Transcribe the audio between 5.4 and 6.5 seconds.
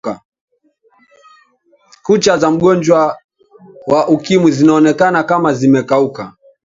zimekauka